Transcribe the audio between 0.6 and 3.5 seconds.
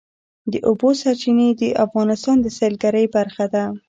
اوبو سرچینې د افغانستان د سیلګرۍ برخه